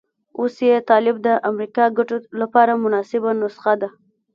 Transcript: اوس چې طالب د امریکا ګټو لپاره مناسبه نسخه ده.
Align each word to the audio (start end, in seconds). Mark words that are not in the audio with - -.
اوس 0.39 0.51
چې 0.61 0.83
طالب 0.89 1.15
د 1.27 1.27
امریکا 1.49 1.85
ګټو 1.97 2.17
لپاره 2.41 2.71
مناسبه 2.83 3.29
نسخه 3.41 3.73
ده. 3.81 3.89